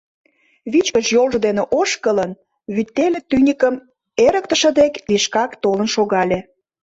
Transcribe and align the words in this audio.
Вичкыж 0.71 1.07
йолжо 1.15 1.39
дене 1.47 1.63
ошкылын, 1.79 2.31
вӱтеле 2.75 3.19
тӱньыкым 3.29 3.75
эрыктыше 4.25 4.69
дек 4.79 4.93
лишкак 5.11 5.51
толын 5.63 5.87
шогале. 5.95 6.39